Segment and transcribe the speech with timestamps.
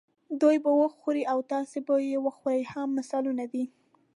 [0.41, 1.93] دوی به وخوري او تاسې به
[2.25, 3.65] وخورئ هم مثالونه دي.